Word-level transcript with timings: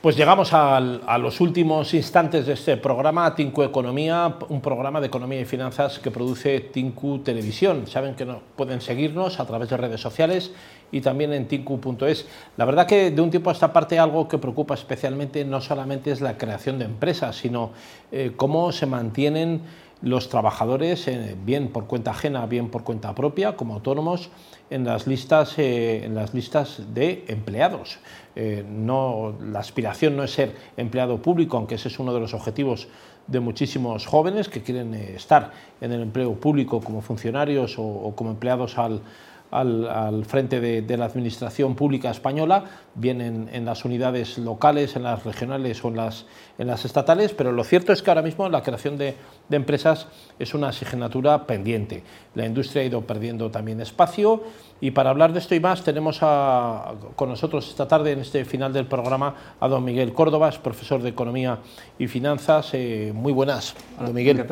Pues 0.00 0.16
llegamos 0.16 0.52
a 0.52 0.78
los 1.18 1.40
últimos 1.40 1.92
instantes 1.92 2.46
de 2.46 2.52
este 2.52 2.76
programa, 2.76 3.34
Tinku 3.34 3.64
Economía, 3.64 4.36
un 4.48 4.60
programa 4.60 5.00
de 5.00 5.08
economía 5.08 5.40
y 5.40 5.44
finanzas 5.44 5.98
que 5.98 6.12
produce 6.12 6.60
Tinku 6.60 7.18
Televisión. 7.18 7.84
Saben 7.88 8.14
que 8.14 8.24
pueden 8.54 8.80
seguirnos 8.80 9.40
a 9.40 9.44
través 9.44 9.70
de 9.70 9.76
redes 9.76 10.00
sociales 10.00 10.52
y 10.92 11.00
también 11.00 11.32
en 11.32 11.48
tinku.es. 11.48 12.28
La 12.56 12.64
verdad 12.64 12.86
que 12.86 13.10
de 13.10 13.20
un 13.20 13.30
tiempo 13.30 13.50
a 13.50 13.52
esta 13.52 13.72
parte 13.72 13.98
algo 13.98 14.28
que 14.28 14.38
preocupa 14.38 14.74
especialmente 14.74 15.44
no 15.44 15.60
solamente 15.60 16.12
es 16.12 16.20
la 16.20 16.38
creación 16.38 16.78
de 16.78 16.84
empresas, 16.84 17.34
sino 17.34 17.72
eh, 18.12 18.34
cómo 18.36 18.70
se 18.70 18.86
mantienen 18.86 19.62
los 20.02 20.28
trabajadores, 20.28 21.08
eh, 21.08 21.36
bien 21.44 21.68
por 21.68 21.86
cuenta 21.86 22.12
ajena, 22.12 22.46
bien 22.46 22.68
por 22.68 22.84
cuenta 22.84 23.14
propia, 23.14 23.56
como 23.56 23.74
autónomos, 23.74 24.30
en 24.70 24.84
las 24.84 25.06
listas, 25.06 25.58
eh, 25.58 26.04
en 26.04 26.14
las 26.14 26.34
listas 26.34 26.82
de 26.94 27.24
empleados. 27.28 27.98
Eh, 28.36 28.64
no, 28.68 29.34
la 29.40 29.58
aspiración 29.58 30.16
no 30.16 30.24
es 30.24 30.32
ser 30.32 30.54
empleado 30.76 31.20
público, 31.20 31.56
aunque 31.56 31.74
ese 31.74 31.88
es 31.88 31.98
uno 31.98 32.14
de 32.14 32.20
los 32.20 32.34
objetivos 32.34 32.88
de 33.26 33.40
muchísimos 33.40 34.06
jóvenes 34.06 34.48
que 34.48 34.62
quieren 34.62 34.94
estar 34.94 35.52
en 35.80 35.92
el 35.92 36.02
empleo 36.02 36.34
público 36.34 36.80
como 36.80 37.02
funcionarios 37.02 37.74
o 37.78 38.14
como 38.16 38.30
empleados 38.30 38.78
al, 38.78 39.02
al, 39.50 40.24
frente 40.26 40.60
de, 40.60 40.96
la 40.96 41.06
Administración 41.06 41.74
Pública 41.74 42.10
Española, 42.10 42.64
bien 42.94 43.20
en, 43.20 43.64
las 43.64 43.84
unidades 43.84 44.38
locales, 44.38 44.96
en 44.96 45.04
las 45.04 45.24
regionales 45.24 45.84
o 45.84 45.88
en 45.88 45.96
las, 45.96 46.26
en 46.58 46.66
las 46.66 46.84
estatales, 46.84 47.32
pero 47.32 47.52
lo 47.52 47.64
cierto 47.64 47.92
es 47.92 48.02
que 48.02 48.10
ahora 48.10 48.22
mismo 48.22 48.48
la 48.48 48.62
creación 48.62 48.98
de, 48.98 49.16
empresas 49.50 50.06
es 50.38 50.54
una 50.54 50.68
asignatura 50.68 51.46
pendiente. 51.46 52.02
La 52.34 52.46
industria 52.46 52.82
ha 52.82 52.86
ido 52.86 53.02
perdiendo 53.02 53.50
también 53.50 53.80
espacio 53.80 54.42
y 54.80 54.90
para 54.92 55.10
hablar 55.10 55.32
de 55.32 55.40
esto 55.40 55.54
y 55.54 55.60
más 55.60 55.82
tenemos 55.82 56.18
con 56.18 57.28
nosotros 57.28 57.68
esta 57.68 57.88
tarde 57.88 58.12
en 58.12 58.20
este 58.20 58.44
final 58.44 58.72
del 58.72 58.86
programa 58.86 59.34
a 59.58 59.68
don 59.68 59.84
Miguel 59.84 60.12
Córdoba, 60.12 60.50
profesor 60.62 61.02
de 61.02 61.08
Economía 61.10 61.58
y 61.98 62.06
Finanzas. 62.06 62.70
Eh, 62.74 63.12
muy 63.14 63.32
buenas, 63.32 63.74
don 63.98 64.14
Miguel. 64.14 64.44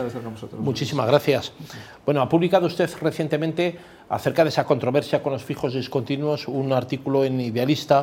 Muchísimas 0.58 1.06
gracias. 1.06 1.52
Bueno, 2.05 2.22
ha 2.22 2.28
publicado 2.28 2.66
usted 2.66 2.91
recientemente 3.00 3.78
acerca 4.08 4.44
de 4.44 4.50
esa 4.50 4.64
controversia 4.64 5.22
con 5.22 5.33
los 5.33 5.42
fijos 5.42 5.74
discontinuos, 5.74 6.46
un 6.46 6.72
artículo 6.72 7.24
en 7.24 7.40
Idealista 7.40 8.02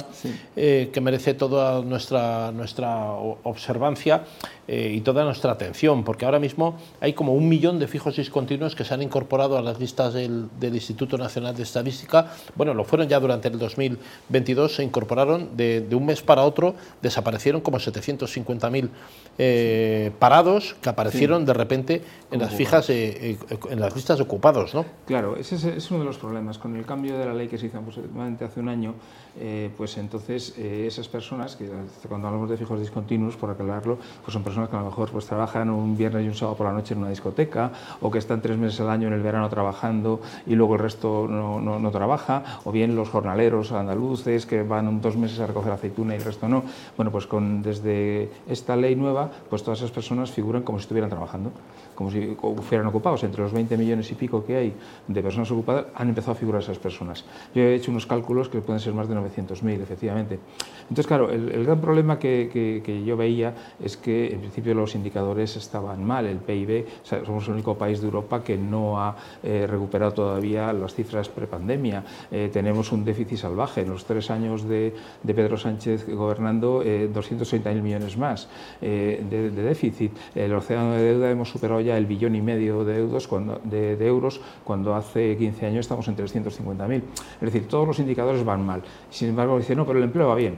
eh, 0.55 0.89
que 0.91 1.01
merece 1.01 1.33
toda 1.33 1.81
nuestra, 1.81 2.51
nuestra 2.51 3.11
observancia 3.11 4.23
eh, 4.67 4.91
y 4.95 5.01
toda 5.01 5.23
nuestra 5.23 5.51
atención, 5.51 6.03
porque 6.03 6.25
ahora 6.25 6.39
mismo 6.39 6.77
hay 6.99 7.13
como 7.13 7.33
un 7.33 7.47
millón 7.47 7.79
de 7.79 7.87
fijos 7.87 8.17
discontinuos 8.17 8.75
que 8.75 8.83
se 8.83 8.93
han 8.93 9.01
incorporado 9.01 9.57
a 9.57 9.61
las 9.61 9.79
listas 9.79 10.13
del, 10.13 10.49
Instituto 10.61 11.17
Nacional 11.17 11.55
de 11.55 11.63
Estadística. 11.63 12.12
Bueno, 12.55 12.73
lo 12.73 12.83
fueron 12.83 13.07
ya 13.07 13.19
durante 13.19 13.47
el 13.47 13.57
2022, 13.57 14.75
se 14.75 14.83
incorporaron 14.83 15.55
de, 15.55 15.87
un 15.93 16.05
mes 16.05 16.21
para 16.21 16.43
otro, 16.43 16.75
desaparecieron 17.01 17.61
como 17.61 17.77
750.000 17.77 18.89
eh, 19.37 20.11
parados 20.19 20.75
que 20.81 20.89
aparecieron 20.89 21.45
de 21.45 21.53
repente 21.53 22.01
en 22.31 22.39
las 22.39 22.53
fijas, 22.53 22.89
en 22.89 23.79
las 23.79 23.95
listas 23.95 24.17
de 24.17 24.23
ocupados, 24.23 24.73
¿no? 24.73 24.85
Claro, 25.05 25.35
ese 25.37 25.55
es 25.75 25.91
uno 25.91 25.99
de 25.99 26.05
los 26.05 26.17
problemas. 26.17 26.57
Con 26.57 26.75
el 26.75 26.85
cambio 26.85 27.17
de 27.17 27.25
la 27.25 27.33
ley 27.33 27.47
que 27.47 27.57
se 27.57 27.67
hizo 27.67 27.77
aproximadamente 27.77 28.45
hace 28.45 28.59
un 28.59 28.69
año, 28.69 28.95
eh, 29.39 29.71
pues 29.75 29.97
entonces 29.97 30.53
eh, 30.57 30.85
esas 30.87 31.07
personas, 31.07 31.55
que 31.55 31.67
cuando 32.07 32.27
hablamos 32.27 32.49
de 32.49 32.57
fijos 32.57 32.79
discontinuos, 32.79 33.35
por 33.35 33.49
aclararlo, 33.49 33.97
pues 34.21 34.33
son 34.33 34.43
personas 34.43 34.69
que 34.69 34.75
a 34.75 34.79
lo 34.79 34.85
mejor 34.85 35.09
pues, 35.11 35.25
trabajan 35.25 35.69
un 35.69 35.97
viernes 35.97 36.25
y 36.25 36.27
un 36.27 36.35
sábado 36.35 36.57
por 36.57 36.67
la 36.67 36.73
noche 36.73 36.93
en 36.93 36.99
una 36.99 37.09
discoteca, 37.09 37.71
o 38.01 38.11
que 38.11 38.19
están 38.19 38.41
tres 38.41 38.57
meses 38.57 38.79
al 38.81 38.89
año 38.89 39.07
en 39.07 39.13
el 39.13 39.21
verano 39.21 39.49
trabajando 39.49 40.21
y 40.45 40.55
luego 40.55 40.75
el 40.75 40.81
resto 40.81 41.27
no, 41.27 41.59
no, 41.59 41.91
trabaja, 42.03 42.59
o 42.65 42.71
bien 42.73 42.97
los 42.97 43.07
jornaleros 43.07 43.71
andaluces 43.71 44.45
que 44.45 44.61
van 44.61 44.99
dos 44.99 45.15
meses 45.15 45.39
a 45.39 45.47
recoger 45.47 45.71
aceituna 45.71 46.13
y 46.13 46.17
el 46.17 46.25
resto 46.25 46.49
no. 46.49 46.63
Bueno, 46.97 47.11
pues 47.11 47.27
con, 47.27 47.63
desde 47.63 48.29
esta 48.45 48.75
ley 48.75 48.95
nueva, 48.95 49.31
pues 49.49 49.63
todas 49.63 49.79
esas 49.79 49.91
personas 49.91 50.29
figuran 50.29 50.63
como 50.63 50.79
si 50.79 50.83
estuvieran 50.83 51.09
trabajando, 51.09 51.51
como 51.95 52.11
si 52.11 52.35
fueran 52.67 52.87
ocupados. 52.87 53.23
Entre 53.23 53.41
los 53.41 53.51
20 53.51 53.77
millones 53.77 54.11
y 54.11 54.15
pico 54.15 54.45
que 54.45 54.55
hay 54.55 54.73
de 55.07 55.21
personas 55.21 55.49
ocupadas, 55.51 55.85
han 55.95 56.09
empezado 56.09 56.33
a 56.33 56.35
figurar 56.35 56.61
esas 56.61 56.79
personas. 56.79 57.25
Yo 57.53 57.61
he 57.61 57.75
hecho 57.75 57.91
unos 57.91 58.05
cálculos 58.05 58.49
que 58.49 58.61
pueden 58.61 58.79
ser 58.79 58.93
más 58.93 59.07
de 59.07 59.15
900.000, 59.15 59.81
efectivamente. 59.81 60.39
Entonces, 60.83 61.07
claro, 61.07 61.29
el, 61.29 61.63
gran 61.63 61.79
problema 61.79 62.19
que, 62.19 63.03
yo 63.05 63.17
veía 63.17 63.53
es 63.83 63.97
que 63.97 64.33
en 64.33 64.39
principio 64.39 64.73
los 64.73 64.95
indicadores 64.95 65.55
estaban 65.55 66.03
mal. 66.03 66.25
El 66.25 66.37
PIB, 66.37 66.85
somos 67.03 67.47
el 67.47 67.53
único 67.53 67.77
país 67.77 68.01
de 68.01 68.05
Europa 68.05 68.43
que 68.43 68.57
no 68.57 68.99
ha 68.99 69.15
eh, 69.43 69.67
recuperado 69.69 70.13
todavía 70.13 70.73
las 70.73 70.93
cifras 70.93 71.29
prepandemia. 71.29 72.03
Eh, 72.31 72.49
tenemos 72.51 72.91
un 72.91 73.03
déficit 73.05 73.37
salvaje. 73.37 73.81
En 73.81 73.89
los 73.89 74.05
tres 74.05 74.29
años 74.29 74.67
de, 74.67 74.93
Pedro 75.25 75.57
Sánchez 75.57 76.07
gobernando, 76.07 76.81
eh, 76.83 77.09
230.000 77.13 77.81
millones 77.81 78.17
más 78.17 78.47
eh, 78.81 79.23
de, 79.29 79.49
déficit. 79.51 80.11
El 80.35 80.53
océano 80.53 80.93
de 80.93 81.03
deuda 81.03 81.31
hemos 81.31 81.49
superado 81.49 81.81
ya 81.83 81.97
el 81.97 82.05
billón 82.05 82.35
y 82.35 82.41
medio 82.41 82.83
de, 82.83 82.97
euros 82.97 83.27
cuando, 83.27 83.61
de, 83.63 83.95
de 83.95 84.07
euros 84.07 84.41
cuando 84.63 84.95
hace 84.95 85.37
15 85.37 85.65
años 85.65 85.81
estamos 85.81 86.07
en 86.07 86.15
350.000. 86.17 87.01
Es 87.35 87.41
decir, 87.41 87.67
todos 87.67 87.87
los 87.87 87.99
indicadores 87.99 88.43
van 88.43 88.65
mal. 88.65 88.81
Sin 89.09 89.29
embargo, 89.29 89.57
dice, 89.57 89.75
no, 89.75 89.85
pero 89.85 89.99
el 89.99 90.05
empleo 90.05 90.27
va 90.27 90.35
bien. 90.35 90.55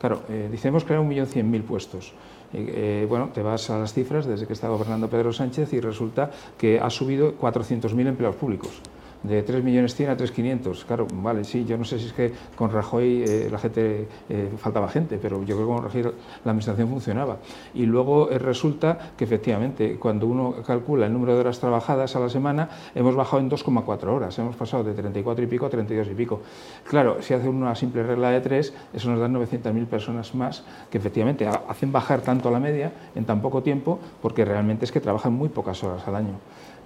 Claro, 0.00 0.22
eh, 0.28 0.48
dice, 0.50 0.68
hemos 0.68 0.84
creado 0.84 1.04
1.100.000 1.04 1.62
puestos. 1.62 2.12
Eh, 2.52 3.06
bueno, 3.08 3.30
te 3.32 3.42
vas 3.42 3.70
a 3.70 3.78
las 3.78 3.92
cifras 3.92 4.26
desde 4.26 4.46
que 4.46 4.52
está 4.52 4.68
gobernando 4.68 5.08
Pedro 5.08 5.32
Sánchez 5.32 5.72
y 5.72 5.80
resulta 5.80 6.30
que 6.56 6.78
ha 6.78 6.90
subido 6.90 7.38
400.000 7.38 8.06
empleados 8.06 8.36
públicos 8.36 8.80
de 9.24 9.42
3 9.42 9.64
millones 9.64 9.94
100 9.94 10.10
a 10.10 10.16
3.500. 10.16 10.84
Claro, 10.84 11.06
vale, 11.14 11.44
sí, 11.44 11.64
yo 11.64 11.76
no 11.76 11.84
sé 11.84 11.98
si 11.98 12.06
es 12.06 12.12
que 12.12 12.32
con 12.54 12.70
Rajoy 12.70 13.24
eh, 13.26 13.48
la 13.50 13.58
gente, 13.58 14.06
eh, 14.28 14.50
faltaba 14.58 14.88
gente, 14.88 15.18
pero 15.20 15.42
yo 15.42 15.56
creo 15.56 15.66
que 15.66 15.74
con 15.74 15.82
Rajoy 15.82 16.02
la 16.02 16.50
administración 16.50 16.88
funcionaba. 16.88 17.38
Y 17.72 17.86
luego 17.86 18.30
eh, 18.30 18.38
resulta 18.38 19.12
que 19.16 19.24
efectivamente, 19.24 19.96
cuando 19.98 20.26
uno 20.26 20.54
calcula 20.64 21.06
el 21.06 21.12
número 21.12 21.34
de 21.34 21.40
horas 21.40 21.58
trabajadas 21.58 22.14
a 22.16 22.20
la 22.20 22.28
semana, 22.28 22.68
hemos 22.94 23.16
bajado 23.16 23.42
en 23.42 23.50
2,4 23.50 24.04
horas, 24.08 24.38
hemos 24.38 24.56
pasado 24.56 24.84
de 24.84 24.92
34 24.92 25.44
y 25.44 25.46
pico 25.46 25.66
a 25.66 25.70
32 25.70 26.08
y 26.08 26.14
pico. 26.14 26.40
Claro, 26.86 27.22
si 27.22 27.32
hace 27.32 27.48
una 27.48 27.74
simple 27.74 28.02
regla 28.02 28.30
de 28.30 28.42
3, 28.42 28.74
eso 28.92 29.10
nos 29.10 29.20
da 29.20 29.28
900.000 29.28 29.86
personas 29.86 30.34
más 30.34 30.64
que 30.90 30.98
efectivamente 30.98 31.46
hacen 31.46 31.90
bajar 31.90 32.20
tanto 32.20 32.50
la 32.50 32.60
media 32.60 32.92
en 33.14 33.24
tan 33.24 33.40
poco 33.40 33.62
tiempo, 33.62 33.98
porque 34.20 34.44
realmente 34.44 34.84
es 34.84 34.92
que 34.92 35.00
trabajan 35.00 35.32
muy 35.32 35.48
pocas 35.48 35.82
horas 35.82 36.06
al 36.06 36.16
año. 36.16 36.34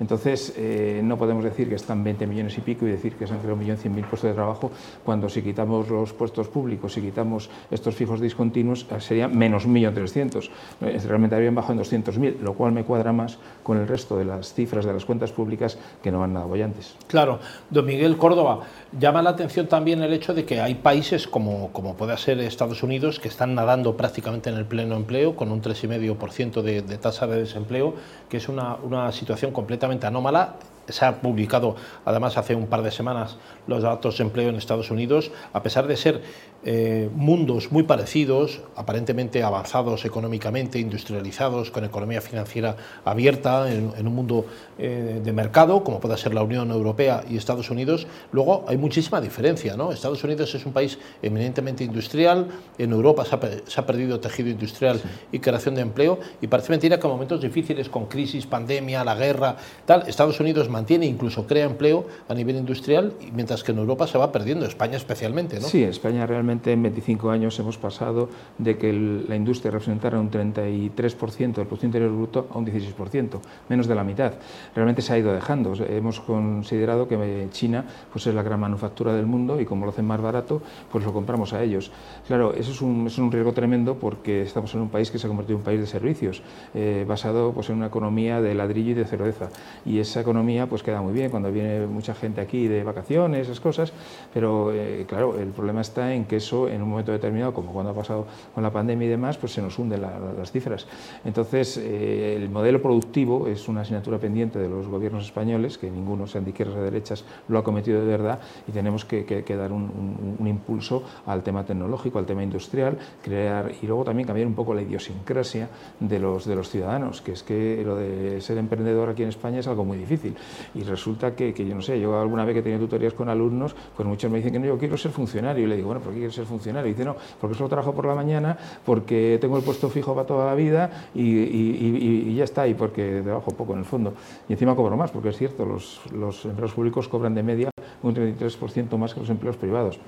Entonces, 0.01 0.55
no 1.03 1.19
podemos 1.19 1.43
decir 1.43 1.69
que 1.69 1.75
están 1.75 2.05
20 2.05 2.28
millones 2.29 2.57
y 2.59 2.61
pico 2.61 2.87
y 2.87 2.91
decir 2.91 3.15
que 3.15 3.27
se 3.27 3.33
han 3.33 3.39
creado 3.39 3.55
un 3.55 3.61
millón 3.61 3.77
cien 3.77 3.95
mil 3.95 4.05
puestos 4.05 4.29
de 4.31 4.35
trabajo, 4.35 4.71
cuando 5.05 5.29
si 5.29 5.43
quitamos 5.43 5.89
los 5.89 6.13
puestos 6.13 6.49
públicos, 6.49 6.93
si 6.93 7.01
quitamos 7.01 7.51
estos 7.71 7.95
fijos 7.95 8.21
discontinuos, 8.21 8.87
eh, 8.91 9.01
sería 9.01 9.29
menos 9.29 9.65
un 9.65 9.73
millón 9.73 9.95
trescientos. 9.95 10.51
Eh, 10.81 11.01
realmente 11.07 11.37
habrían 11.37 11.55
bajado 11.55 11.75
en 11.75 11.81
200.000, 11.81 12.41
lo 12.41 12.55
cual 12.55 12.73
me 12.73 12.85
cuadra 12.85 13.13
más 13.13 13.39
con 13.63 13.79
el 13.79 13.89
resto 13.89 14.17
de 14.17 14.25
las 14.25 14.53
cifras 14.55 14.85
de 14.85 14.93
las 14.93 15.05
cuentas 15.05 15.33
públicas 15.33 15.79
que 16.03 16.11
no 16.11 16.21
van 16.21 16.33
nada 16.33 16.47
bollantes. 16.47 16.97
Claro. 17.07 17.39
Don 17.71 17.85
Miguel 17.85 18.17
Córdoba, 18.17 18.61
llama 18.99 19.23
la 19.23 19.31
atención 19.31 19.67
también 19.67 20.03
el 20.03 20.13
hecho 20.13 20.35
de 20.35 20.45
que 20.45 20.61
hay 20.61 20.75
países 20.75 21.27
como, 21.27 21.71
como 21.73 21.95
puede 21.95 22.17
ser 22.17 22.41
Estados 22.41 22.83
Unidos 22.83 23.21
que 23.21 23.29
están 23.29 23.55
nadando 23.55 23.97
prácticamente 23.97 24.51
en 24.51 24.57
el 24.57 24.65
pleno 24.65 24.97
empleo, 24.97 25.37
con 25.37 25.53
un 25.53 25.63
3,5% 25.63 26.63
de, 26.63 26.83
de 26.83 26.99
tasa 26.99 27.27
de 27.27 27.39
desempleo, 27.41 27.95
que 28.29 28.39
es 28.39 28.49
una, 28.49 28.77
una 28.77 29.13
situación 29.13 29.53
completamente 29.53 30.07
anómala. 30.07 30.57
Se 30.89 31.05
ha 31.05 31.21
publicado, 31.21 31.77
además, 32.05 32.37
hace 32.37 32.55
un 32.55 32.67
par 32.67 32.83
de 32.83 32.91
semanas 32.91 33.37
los 33.67 33.83
datos 33.83 34.19
de 34.19 34.25
empleo 34.25 34.49
en 34.49 34.57
Estados 34.57 34.91
Unidos, 34.91 35.31
a 35.53 35.63
pesar 35.63 35.87
de 35.87 35.97
ser 35.97 36.23
eh, 36.65 37.09
mundos 37.15 37.71
muy 37.71 37.85
parecidos, 37.85 38.63
aparentemente 38.75 39.45
avanzados 39.45 40.05
económicamente, 40.05 40.81
industrializados, 40.81 41.71
con 41.71 41.85
economía 41.85 42.21
financiera 42.21 42.77
abierta, 43.05 43.73
en, 43.73 44.07
un 44.07 44.15
mundo 44.15 44.45
eh, 44.77 45.21
de 45.23 45.33
mercado, 45.33 45.85
como 45.85 46.01
puede 46.01 46.17
ser 46.17 46.35
la 46.35 46.43
Unión 46.43 46.73
Europea 46.73 47.23
y 47.31 47.37
Estados 47.37 47.71
Unidos, 47.71 48.09
luego 48.33 48.65
hay 48.67 48.77
muchísima 48.77 49.21
diferencia. 49.21 49.77
¿no? 49.77 49.93
Estados 49.93 50.23
Unidos 50.25 50.53
es 50.55 50.67
un 50.67 50.73
país 50.73 50.99
eminentemente 51.23 51.85
industrial, 51.85 52.49
en 52.77 52.91
Europa 52.91 53.25
se 53.25 53.81
ha, 53.81 53.87
perdido 53.87 54.19
tejido 54.19 54.51
industrial 54.51 55.01
y 55.31 55.39
creación 55.39 55.77
de 55.77 55.83
empleo, 55.83 56.19
y 56.41 56.49
parece 56.49 56.71
mentira 56.71 56.99
que 56.99 57.07
en 57.07 57.13
momentos 57.13 57.41
difíciles, 57.41 57.89
con 57.89 58.07
crisis, 58.07 58.47
pandemia, 58.47 59.05
la 59.05 59.15
guerra, 59.15 59.57
tal, 59.87 60.09
Estados 60.09 60.41
Unidos 60.41 60.69
mantiene, 60.79 61.07
incluso 61.07 61.47
crea 61.47 61.65
empleo 61.65 62.07
a 62.29 62.35
nivel 62.35 62.57
industrial, 62.57 63.13
mientras 63.35 63.65
que 63.65 63.73
en 63.73 63.79
Europa 63.79 64.07
se 64.07 64.17
va 64.17 64.31
perdiendo, 64.31 64.65
España 64.65 64.97
especialmente, 64.97 65.59
¿no? 65.59 65.67
Sí, 65.67 65.83
España 65.83 66.25
realmente 66.25 66.73
en 66.73 66.83
25 66.83 67.31
años 67.31 67.59
hemos 67.59 67.77
pasado 67.79 68.29
de 68.59 68.79
que 68.79 68.93
la 68.93 69.35
industria 69.35 69.73
representara 69.73 70.21
un 70.21 70.31
33% 70.31 71.57
del 71.57 71.67
Producto 71.67 71.87
Interior 71.87 72.11
Bruto 72.13 72.47
a 72.53 72.59
un 72.59 72.67
16%, 72.67 73.41
menos 73.69 73.89
de 73.89 73.95
la 73.95 74.05
mitad. 74.05 74.35
Realmente 74.75 75.03
se 75.03 75.13
ha 75.13 75.19
ido 75.19 75.33
dejando. 75.33 75.75
Hemos 75.85 76.21
considerado 76.21 77.09
que 77.09 77.49
China 77.51 77.85
pues 78.13 78.27
es 78.27 78.35
la 78.35 78.43
gran 78.43 78.61
manufactura 78.61 79.13
del 79.15 79.27
mundo 79.27 79.61
y 79.61 79.65
como 79.65 79.85
lo 79.85 79.91
hacen 79.91 80.07
más 80.07 80.21
barato, 80.21 80.63
pues 80.93 81.05
lo 81.05 81.13
compramos 81.13 81.53
a 81.53 81.63
ellos. 81.63 81.91
Claro, 82.27 82.55
eso 82.55 82.71
es 82.71 82.81
un, 82.81 83.09
es 83.09 83.19
un 83.19 83.33
riesgo 83.33 83.53
tremendo 83.53 83.97
porque 83.97 84.43
estamos 84.43 84.73
en 84.75 84.81
un 84.83 84.91
país 84.91 85.11
que 85.11 85.19
se 85.19 85.27
ha 85.27 85.29
convertido 85.29 85.57
en 85.57 85.61
un 85.61 85.65
país 85.65 85.81
de 85.81 85.87
servicios, 85.87 86.43
eh, 86.75 87.05
basado 87.09 87.53
pues, 87.53 87.69
en 87.71 87.77
una 87.77 87.87
economía 87.87 88.41
de 88.41 88.55
ladrillo 88.55 88.93
y 88.93 88.95
de 88.95 89.05
cerveza. 89.05 89.49
Y 89.85 89.99
esa 89.99 90.21
economía 90.21 90.68
pues 90.69 90.83
queda 90.83 91.01
muy 91.01 91.13
bien 91.13 91.31
cuando 91.31 91.51
viene 91.51 91.87
mucha 91.87 92.15
gente 92.15 92.41
aquí 92.41 92.69
de 92.69 92.85
vacaciones, 92.85 93.43
esas 93.43 93.61
cosas, 93.61 93.93
pero 94.33 94.73
eh, 94.73 95.05
claro, 95.09 95.39
el 95.39 95.49
problema 95.49 95.81
está 95.81 96.15
en 96.15 96.25
que 96.25 96.37
eso 96.37 96.69
en 96.69 96.83
un 96.83 96.91
momento 96.91 97.13
determinado, 97.13 97.53
como 97.53 97.73
cuando 97.73 97.91
ha 97.91 97.95
pasado 97.95 98.27
con 98.55 98.63
la 98.63 98.71
pandemia 98.71 99.07
y 99.07 99.11
demás, 99.11 99.37
pues 99.39 99.53
se 99.53 99.63
nos 99.63 99.79
hunden 99.79 100.03
las 100.03 100.53
cifras. 100.53 100.87
Entonces, 101.25 101.77
eh, 101.79 102.37
el 102.37 102.51
modelo 102.51 102.81
productivo 102.81 103.49
es 103.49 103.69
una 103.69 103.83
asignatura 103.83 104.19
pendiente 104.19 104.59
de 104.59 104.69
los 104.69 104.87
gobiernos 104.87 105.25
españoles, 105.25 105.79
que 105.79 105.91
ninguno, 105.91 106.27
sean 106.27 106.45
de 106.45 106.51
izquierdas 106.51 106.77
o 106.77 106.79
de 106.81 106.85
derechas, 106.85 107.25
lo 107.49 107.59
ha 107.59 107.65
cometido 107.65 108.01
de 108.01 108.07
verdad 108.07 108.41
y 108.67 108.73
tenemos 108.73 109.05
que, 109.05 109.45
dar 109.49 109.73
un, 109.73 110.37
un, 110.39 110.47
impulso 110.47 111.03
al 111.27 111.43
tema 111.43 111.65
tecnológico, 111.65 112.19
al 112.19 112.27
tema 112.27 112.43
industrial, 112.43 112.99
crear 113.23 113.73
y 113.83 113.87
luego 113.87 114.05
también 114.05 114.27
cambiar 114.27 114.47
un 114.47 114.55
poco 114.55 114.75
la 114.75 114.83
idiosincrasia 114.83 115.69
de 116.01 116.19
los, 116.19 116.47
de 116.47 116.55
los 116.55 116.71
ciudadanos, 116.71 117.21
que 117.21 117.33
es 117.33 117.43
que 117.43 117.83
lo 117.85 117.97
de 117.97 118.41
ser 118.41 118.59
emprendedor 118.59 119.09
aquí 119.09 119.23
en 119.23 119.31
España 119.31 119.61
es 119.61 119.67
algo 119.67 119.85
muy 119.85 119.99
difícil 119.99 120.37
y 120.75 120.83
resulta 120.83 121.35
que, 121.35 121.53
que 121.53 121.67
yo 121.67 121.75
no 121.75 121.83
sé, 121.83 122.01
yo 122.01 122.21
alguna 122.21 122.45
vez 122.45 122.55
que 122.55 122.61
he 122.61 122.63
tenido 122.63 122.81
tutorías 122.81 123.15
con 123.15 123.29
alumnos, 123.29 123.75
pues 123.97 124.09
muchos 124.09 124.31
me 124.31 124.39
dicen 124.39 124.53
que 124.53 124.59
no, 124.59 124.67
yo 124.67 124.79
quiero 124.79 124.97
ser 124.97 125.11
funcionario 125.11 125.65
y 125.65 125.67
le 125.67 125.77
digo, 125.77 125.89
bueno, 125.89 126.01
¿por 126.01 126.13
qué 126.13 126.19
quieres 126.19 126.35
ser 126.35 126.47
funcionario? 126.47 126.89
Y 126.89 126.93
dice, 126.93 127.05
no, 127.05 127.17
porque 127.41 127.57
solo 127.57 127.69
trabajo 127.69 127.95
por 127.95 128.07
la 128.07 128.15
mañana, 128.15 128.57
porque 128.85 129.39
tengo 129.41 129.57
el 129.57 129.65
puesto 129.65 129.89
fijo 129.89 130.15
para 130.15 130.27
toda 130.27 130.47
la 130.47 130.55
vida 130.55 131.09
y, 131.15 132.35
ya 132.35 132.45
está, 132.45 132.67
y 132.67 132.75
porque 132.75 133.23
trabajo 133.25 133.51
poco 133.53 133.73
en 133.73 133.81
el 133.81 133.85
fondo. 133.85 134.15
Y 134.49 134.53
encima 134.53 134.75
cobro 134.75 134.97
más, 134.97 135.11
porque 135.11 135.31
es 135.31 135.37
cierto, 135.37 135.65
los, 135.65 136.01
los 136.13 136.45
empleos 136.45 136.73
públicos 136.73 137.09
cobran 137.09 137.35
de 137.35 137.43
media 137.43 137.71
un 138.03 138.15
33% 138.15 138.97
más 138.97 139.15
que 139.15 139.21
los 139.21 139.31
empleos 139.31 139.57
privados. 139.57 139.99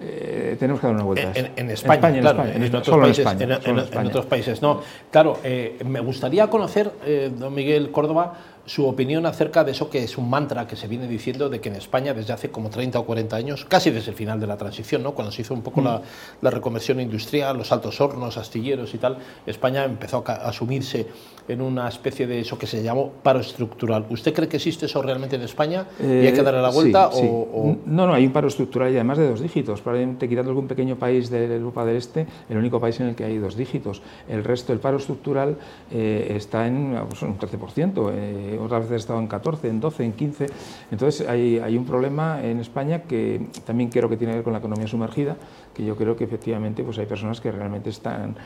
Eh, 0.00 0.56
tenemos 0.58 0.80
que 0.80 0.86
dar 0.86 0.96
una 0.96 1.04
vuelta. 1.04 1.32
En, 1.34 1.70
España, 1.70 2.20
claro, 2.20 2.44
en, 2.46 2.74
otros 2.74 2.98
países, 2.98 3.26
en, 3.40 4.06
otros 4.06 4.24
países, 4.24 4.62
no. 4.62 4.80
Claro, 5.10 5.38
eh, 5.44 5.78
me 5.84 6.00
gustaría 6.00 6.48
conocer, 6.48 6.90
eh, 7.04 7.30
don 7.36 7.54
Miguel 7.54 7.90
Córdoba, 7.90 8.32
su 8.64 8.86
opinión 8.86 9.26
acerca 9.26 9.64
de 9.64 9.72
eso 9.72 9.90
que 9.90 10.02
es 10.02 10.16
un 10.16 10.30
mantra 10.30 10.66
que 10.66 10.76
se 10.76 10.86
viene 10.88 11.08
diciendo 11.08 11.48
de 11.48 11.60
que 11.60 11.68
en 11.68 11.76
España 11.76 12.14
desde 12.14 12.32
hace 12.32 12.50
como 12.50 12.70
30 12.70 12.98
o 12.98 13.04
40 13.04 13.36
años, 13.36 13.64
casi 13.64 13.90
desde 13.90 14.10
el 14.10 14.16
final 14.16 14.38
de 14.40 14.46
la 14.46 14.56
transición, 14.56 15.02
¿no? 15.02 15.12
cuando 15.12 15.32
se 15.32 15.42
hizo 15.42 15.54
un 15.54 15.62
poco 15.62 15.80
la, 15.80 15.98
mm. 15.98 16.46
reconversión 16.46 17.00
industrial, 17.00 17.56
los 17.56 17.72
altos 17.72 18.00
hornos, 18.00 18.36
astilleros 18.36 18.94
y 18.94 18.98
tal, 18.98 19.18
España 19.46 19.84
empezó 19.84 20.22
a 20.26 20.32
asumirse 20.48 21.06
en 21.48 21.60
una 21.60 21.88
especie 21.88 22.26
de 22.26 22.40
eso 22.40 22.56
que 22.58 22.66
se 22.66 22.82
llamó 22.82 23.10
paro 23.22 23.40
estructural. 23.40 24.06
¿Usted 24.10 24.32
cree 24.32 24.48
que 24.48 24.56
existe 24.56 24.86
eso 24.86 25.02
realmente 25.02 25.36
en 25.36 25.42
España 25.42 25.86
y 26.00 26.26
hay 26.26 26.32
que 26.32 26.42
darle 26.42 26.62
la 26.62 26.70
vuelta? 26.70 27.08
o, 27.12 27.76
No, 27.86 28.06
no, 28.06 28.14
hay 28.14 28.26
un 28.26 28.32
paro 28.32 28.48
estructural 28.48 28.92
y 28.92 28.94
además 28.94 29.18
de 29.18 29.28
dos 29.28 29.40
dígitos. 29.40 29.80
Probablemente 29.80 30.28
quitando 30.28 30.50
algún 30.50 30.68
pequeño 30.68 30.96
país 30.96 31.30
de 31.30 31.56
Europa 31.56 31.84
del 31.84 31.96
Este, 31.96 32.26
el 32.48 32.56
único 32.56 32.80
país 32.80 33.00
en 33.00 33.08
el 33.08 33.14
que 33.14 33.24
hay 33.24 33.38
dos 33.38 33.56
dígitos. 33.56 34.02
El 34.28 34.44
resto, 34.44 34.72
del 34.72 34.80
paro 34.80 34.98
estructural 34.98 35.56
eh, 35.90 36.32
está 36.36 36.66
en 36.66 36.96
pues, 37.08 37.22
un 37.22 37.38
13%. 37.38 38.12
Eh, 38.14 38.51
otras 38.58 38.82
veces 38.82 38.92
ha 38.92 38.96
estado 38.96 39.18
en 39.18 39.26
14, 39.26 39.68
en 39.68 39.80
12, 39.80 40.04
en 40.04 40.12
15. 40.12 40.46
Entonces 40.90 41.28
hay, 41.28 41.58
hay, 41.58 41.76
un 41.76 41.84
problema 41.84 42.42
en 42.42 42.60
España 42.60 43.02
que 43.02 43.46
también 43.64 43.90
creo 43.90 44.08
que 44.08 44.16
tiene 44.16 44.32
que 44.32 44.38
ver 44.38 44.44
con 44.44 44.52
la 44.52 44.58
economía 44.58 44.86
sumergida, 44.86 45.36
que 45.74 45.84
yo 45.84 45.96
creo 45.96 46.16
que 46.16 46.24
efectivamente 46.24 46.82
pues 46.82 46.98
hay 46.98 47.06
personas 47.06 47.40
que 47.40 47.50
realmente 47.50 47.90
están, 47.90 48.36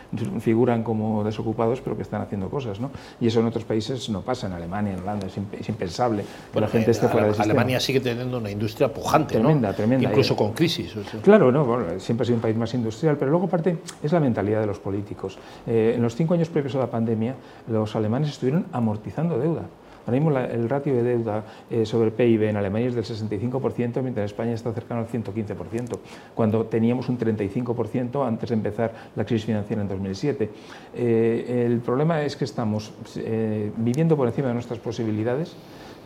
figuran 0.41 0.83
como 0.83 1.25
desocupados, 1.25 1.81
pero 1.81 1.97
que 1.97 2.03
están 2.03 2.23
haciendo 2.23 2.49
cosas. 2.49 2.81
¿no? 2.81 2.91
Y 3.21 3.27
eso 3.27 3.41
en 3.41 3.47
otros 3.47 3.65
países 3.65 4.09
no 4.09 4.23
pasa, 4.23 4.47
en 4.47 4.53
Alemania, 4.53 4.95
en 4.95 5.01
Holanda, 5.01 5.27
es, 5.27 5.69
impensable 5.69 6.25
que 6.53 6.61
la 6.61 6.69
gente 6.69 6.91
esté 6.91 7.09
fuera 7.09 7.33
de 7.33 7.43
Alemania 7.43 7.81
sigue 7.81 8.01
teniendo 8.01 8.39
una 8.39 8.51
industria 8.51 8.93
pujante, 8.93 9.35
tremenda, 9.35 9.73
tremenda. 9.73 10.09
Incluso 10.09 10.37
con 10.37 10.53
crisis. 10.53 10.95
Claro, 11.23 11.51
no, 11.51 11.99
siempre 11.99 12.23
ha 12.23 12.27
sido 12.27 12.37
un 12.37 12.43
país 12.43 12.57
más 12.57 12.73
industrial, 12.75 13.17
pero 13.19 13.31
luego 13.31 13.49
parte 13.49 13.79
es 14.03 14.13
la 14.13 14.21
mentalidad 14.21 14.61
de 14.61 14.67
los 14.67 14.79
políticos. 14.79 15.39
Eh, 15.67 15.95
en 15.97 16.03
los 16.03 16.15
cinco 16.15 16.35
años 16.35 16.49
previos 16.49 16.75
a 16.75 16.79
la 16.79 16.91
pandemia, 16.91 17.35
los 17.69 17.95
alemanes 17.97 18.31
estuvieron 18.31 18.67
amortizando 18.73 19.39
deuda. 19.39 19.63
Ahora 20.07 20.21
mismo 20.21 20.39
el 20.39 20.69
ratio 20.69 20.95
de 20.95 21.03
deuda 21.03 21.45
eh, 21.69 21.85
sobre 21.85 22.13
PIB 22.13 22.45
en 22.45 22.57
Alemania 22.57 22.89
es 22.89 22.95
del 22.95 23.05
65%, 23.05 24.03
mientras 24.03 24.19
en 24.19 24.25
España 24.25 24.53
está 24.53 24.73
cercano 24.73 25.01
al 25.01 25.09
115%, 25.09 25.99
cuando 26.33 26.67
teníamos 26.67 27.09
un 27.09 27.19
35% 27.19 28.27
antes 28.27 28.49
de 28.49 28.55
empezar 28.55 28.93
la 29.17 29.25
crisis 29.25 29.47
financiera 29.47 29.83
en 29.83 29.89
2007. 29.89 30.51
Eh, 30.95 31.65
el 31.67 31.81
problema 31.81 32.23
es 32.23 32.37
que 32.37 32.45
estamos 32.45 32.93
eh, 33.17 33.73
viviendo 33.77 34.17
por 34.17 34.29
encima 34.29 34.49
de 34.49 34.55
nuestras 34.55 34.79
posibilidades, 34.79 35.57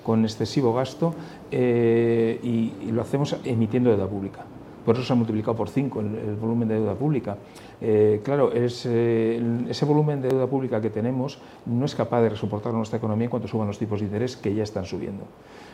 con 0.03 0.25
excesivo 0.25 0.73
gasto, 0.73 1.14
y 1.53 2.73
lo 2.91 3.03
hacemos 3.03 3.37
emitiendo 3.44 3.91
deuda 3.91 4.06
pública. 4.06 4.46
Por 4.85 4.94
eso 4.94 5.05
se 5.05 5.12
ha 5.12 5.17
multiplicado 5.17 5.56
por 5.56 5.69
5 5.69 6.00
el, 6.00 6.37
volumen 6.37 6.69
de 6.69 6.75
deuda 6.75 6.94
pública. 6.94 7.37
Eh, 7.81 8.21
claro, 8.25 8.53
ese 8.53 9.85
volumen 9.87 10.23
de 10.23 10.29
deuda 10.29 10.47
pública 10.47 10.81
que 10.81 10.91
tenemos 10.91 11.38
no 11.67 11.85
es 11.85 11.94
capaz 11.94 12.23
de 12.23 12.37
soportar 12.37 12.73
nuestra 12.73 12.99
economía 12.99 13.25
en 13.25 13.31
cuanto 13.31 13.49
suban 13.49 13.67
los 13.67 13.79
tipos 13.79 14.00
de 14.00 14.06
interés 14.06 14.37
que 14.37 14.55
ya 14.55 14.62
están 14.62 14.87
subiendo. 14.87 15.25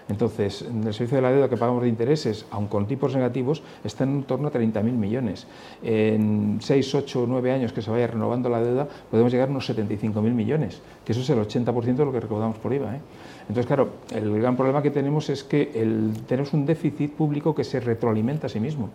Entonces, 0.09 0.63
el 0.63 0.95
servicio 0.95 1.17
de 1.17 1.23
la 1.23 1.33
deuda 1.33 1.49
que 1.49 1.57
pagamos 1.57 1.83
de 1.83 1.89
intereses, 1.89 2.47
aun 2.51 2.69
con 2.69 2.87
tipos 2.87 3.15
negativos, 3.15 3.63
está 3.83 4.05
en 4.05 4.23
torno 4.23 4.49
a 4.49 4.53
30.000 4.53 4.83
millones. 4.83 5.47
En 5.83 6.59
6, 6.61 6.95
8, 6.95 7.27
9 7.27 7.53
años 7.53 7.73
que 7.73 7.83
se 7.83 7.91
vaya 7.91 8.07
renovando 8.07 8.49
la 8.49 8.61
deuda, 8.61 8.87
podemos 9.11 9.33
llegar 9.33 9.49
a 9.49 9.51
unos 9.51 9.69
75.000 9.69 10.21
millones, 10.21 10.81
que 11.05 11.13
eso 11.13 11.23
es 11.23 11.31
el 11.31 11.39
80% 11.39 11.97
de 11.97 12.05
lo 12.05 12.13
que 12.13 12.21
recaudamos 12.21 12.57
por 12.59 12.73
IVA. 12.73 12.97
¿eh? 12.97 13.01
Entonces, 13.49 13.67
claro, 13.67 13.91
el 14.13 14.41
gran 14.41 14.57
problema 14.57 14.83
que 14.83 14.91
tenemos 14.91 15.29
es 15.31 15.45
que 15.45 15.67
tenemos 16.27 16.53
un 16.53 16.67
déficit 16.67 17.13
público 17.13 17.55
que 17.55 17.65
se 17.65 17.81
retroalimenta 17.81 18.47
a 18.47 18.51
sí 18.51 18.61
mismo. 18.61 18.91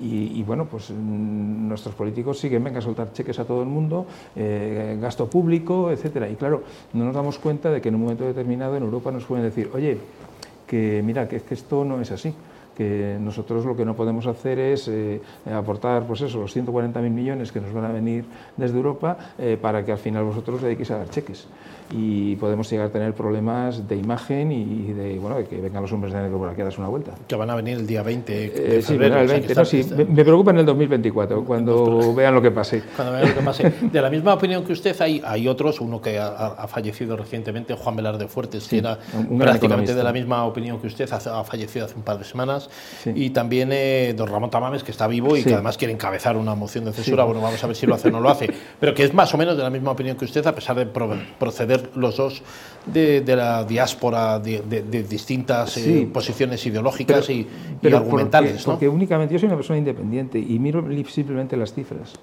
Y, 0.00 0.42
bueno, 0.42 0.66
pues 0.66 0.90
mm, 0.90 1.68
nuestros 1.68 1.94
políticos 1.94 2.38
siguen, 2.38 2.62
venga 2.62 2.78
a 2.78 2.82
soltar 2.82 3.12
cheques 3.12 3.38
a 3.38 3.44
todo 3.44 3.62
el 3.62 3.68
mundo, 3.68 4.06
eh, 4.34 4.96
gasto 5.00 5.28
público, 5.28 5.90
etcétera. 5.90 6.28
Y 6.28 6.36
claro, 6.36 6.62
no 6.92 7.04
nos 7.04 7.14
damos 7.14 7.38
cuenta 7.38 7.70
de 7.70 7.80
que 7.80 7.88
en 7.88 7.96
un 7.96 8.02
momento 8.02 8.24
determinado 8.24 8.76
en 8.76 8.84
Europa 8.84 9.10
nos 9.10 9.24
pueden 9.24 9.44
decir, 9.44 9.70
oye, 9.74 9.98
que 10.66 11.02
mira, 11.04 11.28
que, 11.28 11.40
que 11.40 11.54
esto 11.54 11.84
no 11.84 12.00
es 12.00 12.10
así 12.10 12.34
que 12.76 13.16
nosotros 13.20 13.64
lo 13.64 13.76
que 13.76 13.84
no 13.84 13.94
podemos 13.94 14.26
hacer 14.26 14.58
es 14.58 14.88
eh, 14.88 15.20
aportar 15.52 16.06
pues 16.06 16.20
eso, 16.20 16.40
los 16.40 16.56
140.000 16.56 17.10
millones 17.10 17.52
que 17.52 17.60
nos 17.60 17.72
van 17.72 17.84
a 17.84 17.92
venir 17.92 18.24
desde 18.56 18.76
Europa 18.76 19.16
eh, 19.38 19.58
para 19.60 19.84
que 19.84 19.92
al 19.92 19.98
final 19.98 20.24
vosotros 20.24 20.62
dediquéis 20.62 20.90
a 20.90 20.98
dar 20.98 21.08
cheques 21.10 21.46
y 21.92 22.36
podemos 22.36 22.68
llegar 22.70 22.86
a 22.86 22.90
tener 22.90 23.14
problemas 23.14 23.86
de 23.86 23.96
imagen 23.96 24.50
y 24.50 24.92
de, 24.92 25.18
bueno, 25.18 25.36
de 25.36 25.44
que 25.44 25.60
vengan 25.60 25.82
los 25.82 25.92
hombres 25.92 26.12
de 26.12 26.20
negro 26.20 26.38
por 26.38 26.48
aquí 26.48 26.60
a 26.60 26.64
darse 26.64 26.80
una 26.80 26.88
vuelta. 26.88 27.12
Que 27.28 27.36
van 27.36 27.50
a 27.50 27.54
venir 27.54 27.78
el 27.78 27.86
día 27.86 28.02
20 28.02 28.32
de 28.32 28.78
eh, 28.78 28.82
febrero. 28.82 29.20
el 29.20 29.28
20, 29.28 29.64
sí, 29.64 29.86
me, 29.96 30.24
preocupa 30.24 30.50
en 30.50 30.58
el 30.58 30.66
2024, 30.66 31.44
cuando 31.44 32.14
vean 32.16 32.34
lo 32.34 32.42
que 32.42 32.50
pase. 32.50 32.82
Cuando 32.96 33.12
vean 33.14 33.28
lo 33.28 33.34
que 33.34 33.42
pase. 33.42 33.72
De 33.92 34.00
la 34.00 34.10
misma 34.10 34.34
opinión 34.34 34.64
que 34.64 34.72
usted, 34.72 35.00
hay, 35.00 35.22
hay 35.24 35.46
otros, 35.46 35.80
uno 35.80 36.00
que 36.00 36.18
ha, 36.18 36.66
fallecido 36.66 37.16
recientemente, 37.16 37.74
Juan 37.74 37.96
Velarde 37.96 38.26
Fuertes, 38.26 38.66
que 38.66 38.78
era 38.78 38.98
prácticamente 39.38 39.94
de 39.94 40.02
la 40.02 40.12
misma 40.12 40.44
opinión 40.44 40.80
que 40.80 40.88
usted, 40.88 41.08
ha, 41.12 41.44
fallecido 41.44 41.84
hace 41.84 41.94
un 41.94 42.02
par 42.02 42.18
de 42.18 42.24
semanas, 42.24 42.65
y 43.04 43.30
también 43.30 43.70
eh, 43.72 44.14
don 44.16 44.28
Ramón 44.28 44.50
Tamames, 44.50 44.82
que 44.82 44.90
está 44.90 45.06
vivo 45.06 45.36
y 45.36 45.42
que 45.42 45.54
además 45.54 45.76
quiere 45.76 45.92
encabezar 45.92 46.36
una 46.36 46.54
moción 46.54 46.84
de 46.84 46.92
censura, 46.92 47.24
bueno, 47.24 47.40
vamos 47.40 47.62
a 47.62 47.66
ver 47.66 47.76
si 47.76 47.86
lo 47.86 47.94
hace 47.94 48.08
o 48.08 48.10
no 48.10 48.20
lo 48.20 48.28
hace, 48.28 48.52
pero 48.80 48.94
que 48.94 49.04
es 49.04 49.14
más 49.14 49.32
o 49.34 49.38
menos 49.38 49.56
de 49.56 49.62
la 49.62 49.70
misma 49.70 49.90
opinión 49.90 50.16
que 50.16 50.24
usted, 50.24 50.46
a 50.46 50.54
pesar 50.54 50.76
de 50.76 50.86
proceder 50.86 51.90
los 51.94 52.16
dos 52.16 52.42
de, 52.86 53.22
la 53.26 53.64
diáspora 53.64 54.38
de, 54.38 54.62
distintas 55.08 55.76
eh, 55.78 56.08
posiciones 56.12 56.64
ideológicas 56.66 57.28
y, 57.30 57.46
argumentales. 57.92 58.64
porque 58.64 58.88
únicamente 58.88 59.34
yo 59.34 59.38
soy 59.38 59.46
una 59.46 59.56
persona 59.56 59.78
independiente 59.78 60.38
y 60.38 60.58
miro 60.58 60.84
simplemente 61.08 61.56
las 61.56 61.72
cifras. 61.72 62.14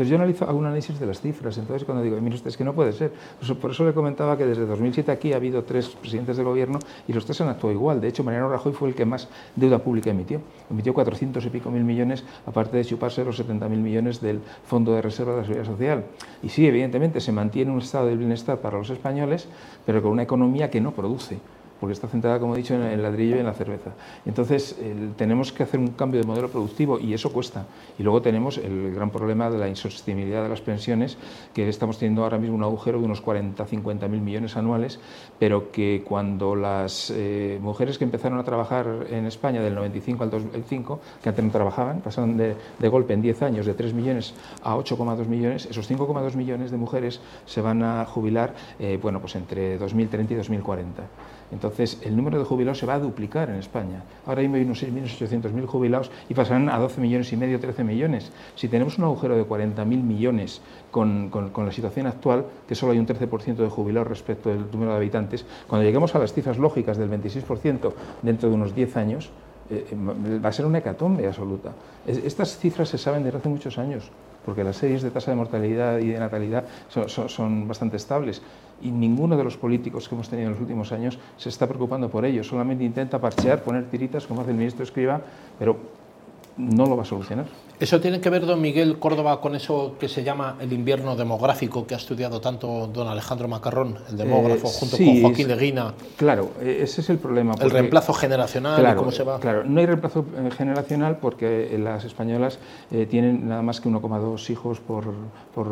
Entonces 0.00 0.12
yo 0.12 0.16
analizo, 0.16 0.46
hago 0.46 0.58
un 0.58 0.64
análisis 0.64 0.98
de 0.98 1.04
las 1.04 1.20
cifras, 1.20 1.58
entonces 1.58 1.84
cuando 1.84 2.02
digo, 2.02 2.18
mire 2.22 2.34
usted, 2.34 2.48
es 2.48 2.56
que 2.56 2.64
no 2.64 2.72
puede 2.72 2.94
ser. 2.94 3.12
Por 3.60 3.72
eso 3.72 3.84
le 3.84 3.92
comentaba 3.92 4.38
que 4.38 4.46
desde 4.46 4.64
2007 4.64 5.12
aquí 5.12 5.34
ha 5.34 5.36
habido 5.36 5.62
tres 5.62 5.88
presidentes 5.88 6.38
de 6.38 6.42
gobierno 6.42 6.78
y 7.06 7.12
los 7.12 7.26
tres 7.26 7.38
han 7.42 7.48
actuado 7.48 7.74
igual. 7.74 8.00
De 8.00 8.08
hecho, 8.08 8.24
Mariano 8.24 8.48
Rajoy 8.48 8.72
fue 8.72 8.88
el 8.88 8.94
que 8.94 9.04
más 9.04 9.28
deuda 9.56 9.80
pública 9.80 10.08
emitió. 10.08 10.40
Emitió 10.70 10.94
400 10.94 11.44
y 11.44 11.50
pico 11.50 11.70
mil 11.70 11.84
millones, 11.84 12.24
aparte 12.46 12.78
de 12.78 12.84
chuparse 12.86 13.22
los 13.26 13.36
70 13.36 13.68
mil 13.68 13.80
millones 13.80 14.22
del 14.22 14.40
Fondo 14.64 14.94
de 14.94 15.02
Reserva 15.02 15.32
de 15.32 15.38
la 15.42 15.44
Seguridad 15.44 15.70
Social. 15.70 16.04
Y 16.42 16.48
sí, 16.48 16.66
evidentemente, 16.66 17.20
se 17.20 17.32
mantiene 17.32 17.70
un 17.70 17.80
estado 17.80 18.06
de 18.06 18.16
bienestar 18.16 18.58
para 18.62 18.78
los 18.78 18.88
españoles, 18.88 19.48
pero 19.84 20.00
con 20.00 20.12
una 20.12 20.22
economía 20.22 20.70
que 20.70 20.80
no 20.80 20.92
produce 20.92 21.40
porque 21.80 21.94
está 21.94 22.06
centrada, 22.06 22.38
como 22.38 22.54
he 22.54 22.58
dicho, 22.58 22.74
en 22.74 22.82
el 22.82 23.02
ladrillo 23.02 23.36
y 23.36 23.40
en 23.40 23.46
la 23.46 23.54
cerveza. 23.54 23.90
Entonces, 24.26 24.76
tenemos 25.16 25.52
que 25.52 25.62
hacer 25.62 25.80
un 25.80 25.88
cambio 25.88 26.20
de 26.20 26.26
modelo 26.26 26.48
productivo 26.48 26.98
y 26.98 27.14
eso 27.14 27.32
cuesta. 27.32 27.66
Y 27.98 28.02
luego 28.02 28.20
tenemos 28.20 28.58
el 28.58 28.94
gran 28.94 29.10
problema 29.10 29.50
de 29.50 29.58
la 29.58 29.68
insostenibilidad 29.68 30.42
de 30.42 30.48
las 30.48 30.60
pensiones, 30.60 31.16
que 31.54 31.68
estamos 31.68 31.98
teniendo 31.98 32.22
ahora 32.22 32.38
mismo 32.38 32.56
un 32.56 32.62
agujero 32.62 32.98
de 32.98 33.06
unos 33.06 33.20
40, 33.20 33.64
50 33.64 34.08
mil 34.08 34.20
millones 34.20 34.56
anuales, 34.56 35.00
pero 35.38 35.70
que 35.70 36.04
cuando 36.06 36.54
las 36.54 37.10
eh, 37.14 37.58
mujeres 37.60 37.98
que 37.98 38.04
empezaron 38.04 38.38
a 38.38 38.44
trabajar 38.44 39.06
en 39.10 39.26
España 39.26 39.62
del 39.62 39.74
95 39.74 40.24
al 40.24 40.30
2005, 40.30 41.00
que 41.22 41.28
antes 41.28 41.44
no 41.44 41.50
trabajaban, 41.50 42.00
pasaron 42.00 42.36
de, 42.36 42.56
golpe 42.88 43.14
en 43.14 43.22
10 43.22 43.42
años 43.42 43.66
de 43.66 43.74
3 43.74 43.94
millones 43.94 44.34
a 44.62 44.76
8,2 44.76 45.26
millones, 45.26 45.66
esos 45.66 45.90
5,2 45.90 46.34
millones 46.34 46.70
de 46.70 46.76
mujeres 46.76 47.20
se 47.46 47.60
van 47.60 47.82
a 47.82 48.04
jubilar, 48.04 48.54
eh, 48.78 48.98
bueno, 49.00 49.20
pues 49.20 49.36
entre 49.36 49.78
2030 49.78 50.34
y 50.34 50.36
2040 50.36 51.02
Entonces, 51.52 52.00
el 52.04 52.16
número 52.16 52.38
de 52.38 52.44
jubilados 52.44 52.78
se 52.78 52.86
va 52.86 52.94
a 52.94 52.98
duplicar 52.98 53.50
en 53.50 53.56
España. 53.56 54.04
Ahora 54.26 54.42
mismo 54.42 54.56
hay 54.56 54.62
unos 54.62 54.82
6.800.000 54.82 55.66
jubilados 55.66 56.10
y 56.28 56.34
pasarán 56.34 56.68
a 56.68 56.78
12 56.78 57.00
millones 57.00 57.32
y 57.32 57.36
medio, 57.36 57.58
13 57.58 57.84
millones. 57.84 58.30
Si 58.54 58.68
tenemos 58.68 58.98
un 58.98 59.04
agujero 59.04 59.36
de 59.36 59.44
40.000 59.44 59.84
millones 59.84 60.60
con, 60.90 61.30
la 61.56 61.72
situación 61.72 62.06
actual, 62.06 62.46
que 62.68 62.74
solo 62.74 62.92
hay 62.92 62.98
un 62.98 63.06
13% 63.06 63.56
de 63.56 63.68
jubilados 63.68 64.08
respecto 64.08 64.48
del 64.48 64.70
número 64.70 64.92
de 64.92 64.98
habitantes, 64.98 65.44
cuando 65.66 65.84
lleguemos 65.84 66.14
a 66.14 66.18
las 66.18 66.32
cifras 66.32 66.58
lógicas 66.58 66.96
del 66.98 67.10
26% 67.10 67.92
dentro 68.22 68.48
de 68.48 68.54
unos 68.54 68.74
10 68.74 68.96
años, 68.96 69.30
eh, 69.70 69.86
va 70.44 70.48
a 70.48 70.52
ser 70.52 70.66
una 70.66 70.78
hecatombe 70.78 71.26
absoluta. 71.26 71.72
estas 72.06 72.58
cifras 72.58 72.88
se 72.88 72.98
saben 72.98 73.22
desde 73.22 73.38
hace 73.38 73.48
muchos 73.48 73.78
años, 73.78 74.10
porque 74.44 74.64
las 74.64 74.76
series 74.76 75.02
de 75.02 75.10
tasa 75.10 75.30
de 75.30 75.36
mortalidad 75.36 75.98
y 75.98 76.08
de 76.08 76.18
natalidad 76.18 76.64
son, 76.88 77.68
bastante 77.68 77.96
estables 77.96 78.42
y 78.82 78.90
ninguno 78.90 79.36
de 79.36 79.44
los 79.44 79.56
políticos 79.56 80.08
que 80.08 80.14
hemos 80.14 80.28
tenido 80.28 80.48
en 80.48 80.52
los 80.52 80.60
últimos 80.60 80.92
años 80.92 81.18
se 81.36 81.48
está 81.48 81.66
preocupando 81.66 82.08
por 82.08 82.24
ello, 82.24 82.42
solamente 82.42 82.84
intenta 82.84 83.18
parchear, 83.18 83.62
poner 83.62 83.86
tiritas 83.90 84.26
como 84.26 84.40
hace 84.40 84.50
el 84.50 84.56
ministro 84.56 84.84
Escriba, 84.84 85.20
pero 85.58 85.76
no 86.56 86.86
lo 86.86 86.96
va 86.96 87.02
a 87.02 87.06
solucionar. 87.06 87.46
¿Eso 87.80 87.98
tiene 87.98 88.20
que 88.20 88.28
ver, 88.28 88.44
don 88.44 88.60
Miguel 88.60 88.98
Córdoba, 88.98 89.40
con 89.40 89.54
eso 89.54 89.96
que 89.98 90.06
se 90.06 90.22
llama 90.22 90.56
el 90.60 90.70
invierno 90.70 91.16
demográfico 91.16 91.86
que 91.86 91.94
ha 91.94 91.96
estudiado 91.96 92.38
tanto 92.38 92.86
don 92.92 93.08
Alejandro 93.08 93.48
Macarrón, 93.48 93.96
el 94.10 94.18
demógrafo, 94.18 94.68
eh, 94.68 94.72
junto 94.78 94.96
con 94.98 95.22
Joaquín 95.22 95.48
Leguina? 95.48 95.94
Claro, 96.18 96.50
e-, 96.60 96.82
ese 96.82 97.00
es 97.00 97.08
el 97.08 97.16
problema. 97.16 97.54
el 97.58 97.70
reemplazo 97.70 98.12
generacional, 98.12 98.94
¿cómo 98.96 99.10
se 99.10 99.22
va? 99.22 99.40
Claro, 99.40 99.64
no 99.64 99.80
hay 99.80 99.86
reemplazo 99.86 100.26
eh, 100.36 100.50
generacional 100.50 101.16
porque 101.22 101.74
las 101.82 102.04
españolas 102.04 102.58
eh, 102.90 103.06
tienen 103.06 103.48
nada 103.48 103.62
más 103.62 103.80
que 103.80 103.88
1,2 103.88 104.50
hijos 104.50 104.78
por, 104.80 105.04
por, 105.54 105.66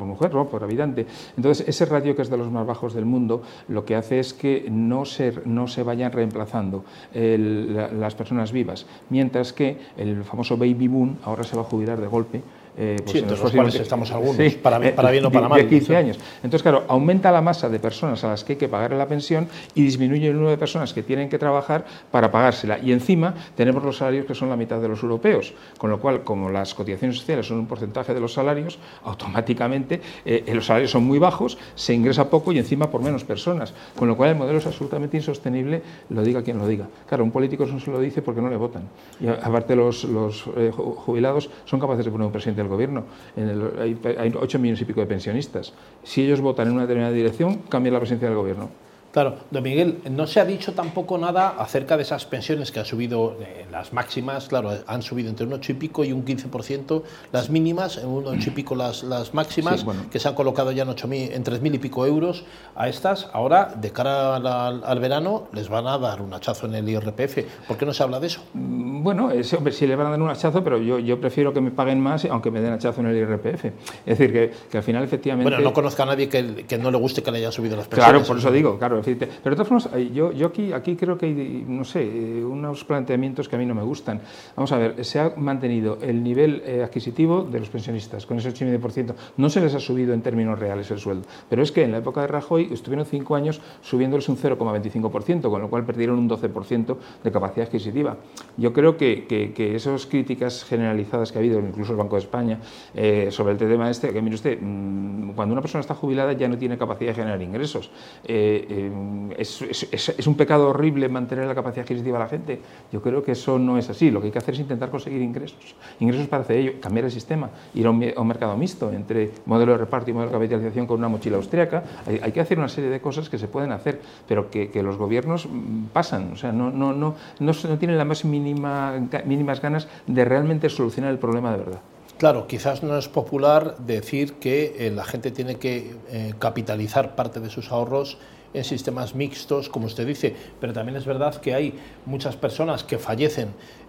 mujer, 0.00 0.30
por 0.30 0.64
habitante. 0.64 1.06
Entonces, 1.36 1.68
ese 1.68 1.84
ratio 1.84 2.16
que 2.16 2.22
es 2.22 2.30
de 2.30 2.38
los 2.38 2.50
más 2.50 2.66
bajos 2.66 2.94
del 2.94 3.04
mundo, 3.04 3.42
lo 3.68 3.84
que 3.84 3.96
hace 3.96 4.18
es 4.18 4.32
que 4.32 4.66
no 4.70 5.04
se, 5.04 5.34
no 5.44 5.68
se 5.68 5.82
vayan 5.82 6.10
reemplazando 6.10 6.84
las 7.12 8.14
personas 8.14 8.50
vivas, 8.50 8.86
mientras 9.10 9.52
que 9.52 9.78
el 9.98 10.24
famoso 10.24 10.56
baby 10.56 10.85
boom 10.88 11.16
ahora 11.24 11.44
se 11.44 11.56
va 11.56 11.62
a 11.62 11.64
jubilar 11.64 12.00
de 12.00 12.06
golpe 12.06 12.42
eh, 12.78 12.96
pues 12.98 13.12
sí, 13.12 13.18
entre 13.18 13.36
los 13.36 13.50
cuales 13.50 13.74
estamos 13.74 14.10
algunos, 14.12 14.54
para, 14.56 14.78
para, 14.94 15.10
bien 15.10 15.24
o 15.24 15.30
para 15.32 15.48
mal. 15.48 15.60
De 15.60 15.68
15 15.68 15.96
años. 15.96 16.18
Entonces, 16.36 16.62
claro, 16.62 16.84
aumenta 16.88 17.32
la 17.32 17.40
masa 17.40 17.68
de 17.68 17.78
personas 17.78 18.22
a 18.24 18.28
las 18.28 18.44
que 18.44 18.52
hay 18.52 18.58
que 18.58 18.68
pagar 18.68 18.92
la 18.92 19.06
pensión 19.06 19.48
y 19.74 19.82
disminuye 19.82 20.28
el 20.28 20.34
número 20.34 20.50
de 20.50 20.58
personas 20.58 20.92
que 20.92 21.02
tienen 21.02 21.28
que 21.28 21.38
trabajar 21.38 21.84
para 22.10 22.30
pagársela. 22.30 22.78
Y 22.78 22.92
encima 22.92 23.34
tenemos 23.54 23.82
los 23.82 23.96
salarios 23.96 24.26
que 24.26 24.34
son 24.34 24.48
la 24.48 24.56
mitad 24.56 24.80
de 24.80 24.88
los 24.88 25.02
europeos, 25.02 25.54
con 25.78 25.90
lo 25.90 26.00
cual, 26.00 26.22
como 26.22 26.50
las 26.50 26.74
cotizaciones 26.74 27.18
sociales 27.18 27.46
son 27.46 27.58
un 27.58 27.66
porcentaje 27.66 28.12
de 28.12 28.20
los 28.20 28.34
salarios, 28.34 28.78
automáticamente 29.04 30.00
eh, 30.24 30.44
los 30.54 30.66
salarios 30.66 30.90
son 30.90 31.04
muy 31.04 31.18
bajos, 31.18 31.58
se 31.74 31.94
ingresa 31.94 32.28
poco 32.28 32.52
y 32.52 32.58
encima 32.58 32.90
por 32.90 33.00
menos 33.00 33.24
personas, 33.24 33.72
con 33.96 34.08
lo 34.08 34.16
cual 34.16 34.30
el 34.30 34.36
modelo 34.36 34.58
es 34.58 34.66
absolutamente 34.66 35.16
insostenible, 35.16 35.82
lo 36.10 36.22
diga 36.22 36.42
quien 36.42 36.58
lo 36.58 36.66
diga. 36.66 36.86
Claro, 37.08 37.24
un 37.24 37.30
político 37.30 37.64
no 37.66 37.80
se 37.80 37.90
lo 37.90 38.00
dice 38.00 38.22
porque 38.22 38.40
no 38.40 38.50
le 38.50 38.56
votan. 38.56 38.82
Y 39.20 39.28
aparte 39.28 39.74
los, 39.74 40.04
los 40.04 40.44
eh, 40.56 40.70
jubilados 40.70 41.50
son 41.64 41.80
capaces 41.80 42.04
de 42.04 42.10
poner 42.10 42.26
un 42.26 42.32
presidente 42.32 42.65
gobierno. 42.68 43.04
hay, 43.36 43.98
hay 44.18 44.32
8 44.34 44.58
millones 44.58 44.80
y 44.80 44.84
pico 44.84 45.00
de 45.00 45.06
pensionistas. 45.06 45.72
Si 46.02 46.22
ellos 46.22 46.40
votan 46.40 46.68
en 46.68 46.74
una 46.74 46.82
determinada 46.82 47.12
dirección, 47.12 47.62
cambia 47.68 47.92
la 47.92 47.98
presidencia 47.98 48.28
del 48.28 48.36
gobierno. 48.36 48.70
Claro, 49.16 49.36
don 49.50 49.62
Miguel, 49.62 50.02
no 50.10 50.26
se 50.26 50.40
ha 50.40 50.44
dicho 50.44 50.74
tampoco 50.74 51.16
nada 51.16 51.54
acerca 51.58 51.96
de 51.96 52.02
esas 52.02 52.26
pensiones 52.26 52.70
que 52.70 52.80
han 52.80 52.84
subido, 52.84 53.38
eh, 53.40 53.64
las 53.72 53.94
máximas, 53.94 54.46
claro, 54.46 54.72
han 54.86 55.00
subido 55.00 55.30
entre 55.30 55.46
un 55.46 55.54
8 55.54 55.72
y 55.72 55.74
pico 55.76 56.04
y 56.04 56.12
un 56.12 56.22
15%, 56.22 57.02
las 57.32 57.48
mínimas, 57.48 57.96
en 57.96 58.08
un 58.08 58.26
8 58.26 58.50
y 58.50 58.52
pico 58.52 58.74
las, 58.74 59.04
las 59.04 59.32
máximas, 59.32 59.86
que 60.10 60.18
se 60.18 60.28
han 60.28 60.34
colocado 60.34 60.70
ya 60.70 60.82
en, 60.82 60.90
8 60.90 61.08
en 61.10 61.44
3.000 61.44 61.76
y 61.76 61.78
pico 61.78 62.04
euros 62.04 62.44
a 62.74 62.90
estas. 62.90 63.30
Ahora, 63.32 63.72
de 63.74 63.90
cara 63.90 64.36
al, 64.36 65.00
verano, 65.00 65.48
les 65.54 65.70
van 65.70 65.86
a 65.86 65.96
dar 65.96 66.20
un 66.20 66.34
hachazo 66.34 66.66
en 66.66 66.74
el 66.74 66.86
IRPF. 66.86 67.38
¿Por 67.66 67.78
qué 67.78 67.86
no 67.86 67.94
se 67.94 68.02
habla 68.02 68.20
de 68.20 68.26
eso? 68.26 68.42
Mm, 68.52 69.02
bueno, 69.02 69.30
hombre, 69.56 69.72
sí 69.72 69.86
le 69.86 69.96
van 69.96 70.08
a 70.08 70.10
dar 70.10 70.20
un 70.20 70.28
hachazo, 70.28 70.62
pero 70.62 70.76
yo, 70.76 70.98
yo 70.98 71.18
prefiero 71.18 71.54
que 71.54 71.62
me 71.62 71.70
paguen 71.70 72.00
más, 72.00 72.26
aunque 72.26 72.50
me 72.50 72.60
den 72.60 72.74
hachazo 72.74 73.00
en 73.00 73.06
el 73.06 73.16
IRPF. 73.16 73.64
Es 73.64 74.18
decir, 74.18 74.30
que, 74.30 74.52
que 74.70 74.76
al 74.76 74.84
final, 74.84 75.02
efectivamente. 75.04 75.48
Bueno, 75.48 75.64
no 75.64 75.72
conozca 75.72 76.02
a 76.02 76.06
nadie 76.06 76.28
que, 76.28 76.66
que 76.66 76.76
no 76.76 76.90
le 76.90 76.98
guste 76.98 77.22
que 77.22 77.30
le 77.30 77.38
hayan 77.38 77.52
subido 77.52 77.76
las 77.76 77.88
pensiones. 77.88 78.10
Claro, 78.10 78.26
por 78.26 78.36
eso 78.36 78.50
digo, 78.50 78.78
claro 78.78 79.05
pero 79.14 79.56
de 79.56 79.64
todas 79.64 79.68
formas, 79.68 79.90
yo, 80.12 80.30
aquí, 80.46 80.72
aquí 80.72 80.96
creo 80.96 81.16
que 81.16 81.26
hay, 81.26 81.64
no 81.66 81.84
sé, 81.84 82.44
unos 82.44 82.84
planteamientos 82.84 83.48
que 83.48 83.56
a 83.56 83.58
mí 83.58 83.66
no 83.66 83.74
me 83.74 83.82
gustan. 83.82 84.20
Vamos 84.56 84.72
a 84.72 84.78
ver, 84.78 85.04
se 85.04 85.20
ha 85.20 85.32
mantenido 85.36 85.98
el 86.00 86.22
nivel 86.22 86.62
eh, 86.64 86.82
adquisitivo 86.82 87.42
de 87.44 87.60
los 87.60 87.68
pensionistas 87.68 88.26
con 88.26 88.38
ese 88.38 88.52
8,5%. 88.52 89.14
No 89.36 89.48
se 89.50 89.60
les 89.60 89.74
ha 89.74 89.80
subido 89.80 90.14
en 90.14 90.22
términos 90.22 90.58
reales 90.58 90.90
el 90.90 90.98
sueldo, 90.98 91.26
pero 91.48 91.62
es 91.62 91.72
que 91.72 91.84
en 91.84 91.92
la 91.92 91.98
época 91.98 92.22
de 92.22 92.26
Rajoy 92.28 92.68
estuvieron 92.72 93.06
cinco 93.06 93.36
años 93.36 93.60
subiéndoles 93.82 94.28
un 94.28 94.36
0,25%, 94.36 95.50
con 95.50 95.60
lo 95.60 95.70
cual 95.70 95.84
perdieron 95.84 96.18
un 96.18 96.28
12% 96.28 96.96
de 97.22 97.32
capacidad 97.32 97.66
adquisitiva. 97.66 98.16
Yo 98.56 98.72
creo 98.72 98.96
que, 98.96 99.26
que, 99.26 99.76
esas 99.76 100.06
críticas 100.06 100.64
generalizadas 100.64 101.32
que 101.32 101.38
ha 101.38 101.40
habido, 101.40 101.58
incluso 101.60 101.92
el 101.92 101.98
Banco 101.98 102.16
de 102.16 102.22
España, 102.22 102.60
eh, 102.94 103.28
sobre 103.30 103.52
el 103.52 103.58
tema 103.58 103.90
este, 103.90 104.12
que 104.12 104.22
mire 104.22 104.36
usted, 104.36 104.58
mm, 104.60 105.32
cuando 105.32 105.52
una 105.52 105.60
persona 105.60 105.80
está 105.80 105.94
jubilada 105.94 106.32
ya 106.32 106.48
no 106.48 106.56
tiene 106.56 106.78
capacidad 106.78 107.10
de 107.10 107.14
generar 107.14 107.42
ingresos. 107.42 107.90
Eh, 108.24 108.90
es, 109.36 110.26
un 110.26 110.34
pecado 110.34 110.68
horrible 110.68 111.08
mantener 111.08 111.46
la 111.46 111.54
capacidad 111.54 111.84
adquisitiva 111.84 112.18
de 112.18 112.24
la 112.24 112.28
gente. 112.28 112.60
Yo 112.92 113.02
creo 113.02 113.22
que 113.22 113.32
eso 113.32 113.58
no 113.58 113.78
es 113.78 113.88
así. 113.90 114.10
Lo 114.10 114.20
que 114.20 114.26
hay 114.26 114.32
que 114.32 114.38
hacer 114.38 114.54
es 114.54 114.60
intentar 114.60 114.90
conseguir 114.90 115.22
ingresos. 115.22 115.74
Ingresos 116.00 116.28
para 116.28 116.42
hacer 116.42 116.58
ello, 116.58 116.72
cambiar 116.80 117.06
el 117.06 117.10
sistema, 117.10 117.50
ir 117.74 117.86
a 117.86 117.90
un, 117.90 118.26
mercado 118.26 118.56
mixto 118.56 118.92
entre 118.92 119.30
modelo 119.46 119.72
de 119.72 119.78
reparto 119.78 120.10
y 120.10 120.12
modelo 120.12 120.30
de 120.30 120.38
capitalización 120.38 120.86
con 120.86 120.98
una 120.98 121.08
mochila 121.08 121.36
austríaca. 121.36 121.84
Hay, 122.06 122.32
que 122.32 122.40
hacer 122.40 122.58
una 122.58 122.68
serie 122.68 122.90
de 122.90 123.00
cosas 123.00 123.28
que 123.28 123.38
se 123.38 123.48
pueden 123.48 123.72
hacer, 123.72 124.00
pero 124.26 124.50
que, 124.50 124.70
los 124.82 124.96
gobiernos 124.96 125.46
mm, 125.46 125.86
pasan. 125.92 126.32
O 126.32 126.36
sea, 126.36 126.52
no, 126.52 126.70
no, 126.70 126.92
no, 126.92 127.14
no, 127.40 127.78
tienen 127.78 127.98
las 127.98 128.06
más 128.06 128.24
mínima, 128.24 128.94
mínimas 129.24 129.60
ganas 129.60 129.88
de 130.06 130.24
realmente 130.24 130.68
solucionar 130.68 131.10
el 131.10 131.18
problema 131.18 131.50
de 131.52 131.58
verdad. 131.58 131.80
Claro, 132.18 132.46
quizás 132.46 132.82
no 132.82 132.96
es 132.96 133.08
popular 133.08 133.76
decir 133.76 134.34
que 134.34 134.74
eh, 134.78 134.90
la 134.90 135.04
gente 135.04 135.30
tiene 135.30 135.56
que 135.56 135.96
eh, 136.10 136.32
capitalizar 136.38 137.14
parte 137.14 137.40
de 137.40 137.50
sus 137.50 137.70
ahorros 137.70 138.16
en 138.54 138.64
sistemas 138.64 139.14
mixtos, 139.14 139.68
como 139.68 139.86
usted 139.86 140.06
dice, 140.06 140.34
pero 140.60 140.72
también 140.72 140.96
es 140.96 141.04
verdad 141.04 141.40
que 141.40 141.54
hay 141.54 141.74
muchas 142.04 142.36
personas 142.36 142.84
que 142.84 142.98
fallecen 142.98 143.48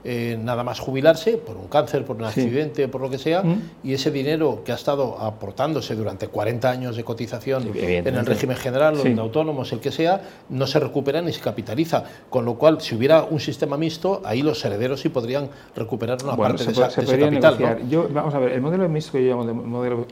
eh, 0.09 0.39
nada 0.41 0.63
más 0.63 0.79
jubilarse 0.79 1.35
por 1.35 1.57
un 1.57 1.67
cáncer, 1.67 2.05
por 2.05 2.15
un 2.15 2.23
accidente, 2.23 2.87
por 2.87 3.01
lo 3.01 3.09
que 3.09 3.17
sea, 3.17 3.43
mm. 3.43 3.61
y 3.83 3.91
ese 3.91 4.09
dinero 4.09 4.61
que 4.63 4.71
ha 4.71 4.75
estado 4.75 5.19
aportándose 5.19 5.95
durante 5.95 6.29
40 6.29 6.69
años 6.69 6.95
de 6.95 7.03
cotización 7.03 7.69
en 7.75 8.07
el 8.07 8.25
régimen 8.25 8.55
general 8.55 8.95
o 8.95 9.05
en 9.05 9.19
autónomos, 9.19 9.73
el 9.73 9.81
que 9.81 9.91
sea, 9.91 10.21
no 10.47 10.65
se 10.65 10.79
recupera 10.79 11.21
ni 11.21 11.33
se 11.33 11.41
capitaliza. 11.41 12.05
Con 12.29 12.45
lo 12.45 12.53
cual, 12.53 12.79
si 12.79 12.95
hubiera 12.95 13.23
un 13.23 13.41
sistema 13.41 13.75
mixto, 13.75 14.21
ahí 14.23 14.43
los 14.43 14.63
herederos 14.63 15.01
sí 15.01 15.09
podrían 15.09 15.49
recuperar 15.75 16.23
una 16.23 16.37
parte 16.37 16.63
de, 16.63 16.71
esa, 16.71 16.87
ese 16.87 17.19
capital. 17.19 17.85
Yo, 17.89 18.07
vamos 18.09 18.33
a 18.33 18.39
ver, 18.39 18.53
el 18.53 18.61
modelo 18.61 18.83
de 18.83 18.89
mixto 18.89 19.11
que 19.11 19.25
yo 19.25 19.31
llamo 19.31 19.45
de 19.45 19.51
modelo 19.51 20.07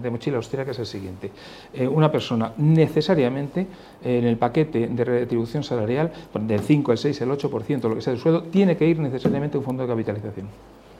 de 0.00 0.10
mochila 0.10 0.36
austríaca 0.36 0.70
es 0.70 0.78
el 0.78 0.86
siguiente. 0.86 1.32
Eh, 1.74 1.88
una 1.88 2.12
persona 2.12 2.52
necesariamente 2.56 3.66
en 4.04 4.24
el 4.24 4.36
paquete 4.36 4.86
de 4.86 5.04
retribución 5.04 5.64
salarial, 5.64 6.12
del 6.40 6.60
5, 6.60 6.92
el 6.92 6.98
6, 6.98 7.20
el 7.22 7.30
8%, 7.30 7.88
lo 7.88 7.96
que 7.96 8.00
sea 8.00 8.12
del 8.12 8.22
sueldo, 8.22 8.44
tiene 8.44 8.76
que 8.76 8.86
ir 8.86 9.00
necesariamente 9.00 9.39
un 9.58 9.64
fondo 9.64 9.82
de 9.82 9.88
capitalización. 9.88 10.48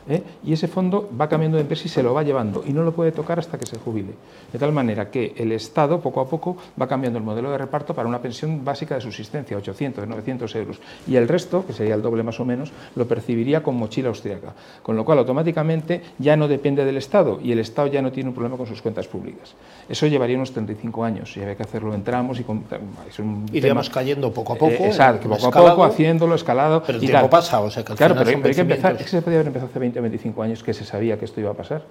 ¿Eh? 0.09 0.23
y 0.45 0.53
ese 0.53 0.69
fondo 0.69 1.09
va 1.19 1.29
cambiando 1.29 1.57
de 1.57 1.63
empresa 1.63 1.85
y 1.87 1.89
se 1.89 2.03
lo 2.03 2.15
va 2.15 2.23
llevando 2.23 2.63
y 2.67 2.73
no 2.73 2.83
lo 2.83 2.93
puede 2.93 3.13
tocar 3.13 3.39
hasta 3.39 3.59
que 3.59 3.67
se 3.67 3.79
jubile. 3.79 4.13
De 4.53 4.59
tal 4.59 4.73
manera 4.73 5.11
que 5.11 5.35
el 5.37 5.53
Estado 5.53 6.01
poco 6.01 6.21
a 6.21 6.29
poco 6.29 6.57
va 6.81 6.89
cambiando 6.89 7.19
el 7.19 7.25
modelo 7.25 7.51
de 7.51 7.59
reparto 7.59 7.95
para 7.95 8.09
una 8.09 8.21
pensión 8.21 8.65
básica 8.65 8.95
de 8.95 9.01
subsistencia, 9.01 9.57
800, 9.57 10.07
900 10.07 10.55
euros, 10.57 10.81
y 11.07 11.17
el 11.17 11.29
resto, 11.29 11.67
que 11.67 11.73
sería 11.73 11.95
el 11.95 12.03
doble 12.03 12.23
más 12.23 12.41
o 12.41 12.45
menos, 12.45 12.73
lo 12.97 13.07
percibiría 13.07 13.63
con 13.63 13.77
mochila 13.77 14.09
austríaca, 14.09 14.55
con 14.83 14.97
lo 14.97 15.05
cual 15.05 15.19
automáticamente 15.19 16.03
ya 16.19 16.37
no 16.37 16.49
depende 16.49 16.85
del 16.85 16.97
Estado 16.97 17.41
y 17.43 17.53
el 17.53 17.59
Estado 17.59 17.89
ya 17.89 18.03
no 18.03 18.13
tiene 18.13 18.29
un 18.29 18.35
problema 18.35 18.57
con 18.57 18.67
sus 18.67 18.83
cuentas 18.83 19.07
públicas. 19.07 19.55
Eso 19.89 20.07
llevaría 20.07 20.37
unos 20.37 20.53
35 20.53 21.05
años 21.05 21.37
y 21.37 21.43
había 21.43 21.57
que 21.57 21.63
hacerlo 21.63 21.95
en 21.95 22.05
tramos 22.05 22.39
y 22.39 22.45
con, 22.45 22.65
es 23.09 23.19
un 23.19 23.47
Iríamos 23.53 23.91
cayendo 23.91 24.33
poco 24.33 24.53
a 24.53 24.57
poco. 24.57 24.73
Eh, 24.73 24.87
exacto, 24.87 25.29
poco 25.29 25.47
a 25.49 25.71
poco, 25.71 25.85
haciéndolo, 25.85 26.35
escalado. 26.35 26.83
Pero 26.87 26.99
el 26.99 27.07
tiempo 27.07 27.29
pasa, 27.29 27.61
o 27.61 27.71
sea 27.71 27.85
que 27.85 27.93
al 27.93 27.99
claro, 27.99 28.15
pero 28.17 28.31
hay 28.31 28.55
que 28.55 28.61
empezar, 28.61 28.97
es 28.97 29.03
que 29.03 29.09
se 29.09 29.23
podía 29.23 29.39
haber 29.39 29.49
empezado 29.49 29.71
hace 29.71 29.79
20 29.79 29.90
o 29.99 30.03
25 30.03 30.43
años 30.43 30.63
que 30.63 30.73
se 30.73 30.85
sabía 30.85 31.19
que 31.19 31.25
esto 31.25 31.41
iba 31.41 31.51
a 31.51 31.55
pasar. 31.55 31.83